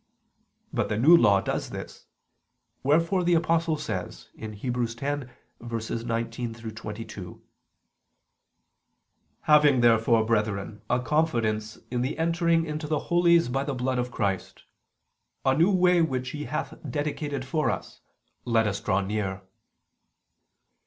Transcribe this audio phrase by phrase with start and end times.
[0.73, 2.07] But the New Law does this:
[2.81, 4.51] wherefore the Apostle says (Heb.
[4.55, 7.41] 10:19 22):
[9.41, 14.09] "Having therefore, brethren, a confidence in the entering into the Holies by the blood of
[14.09, 14.63] Christ,
[15.45, 15.69] a new...
[15.69, 18.01] way which He hath dedicated for us...
[18.43, 19.43] let us draw near."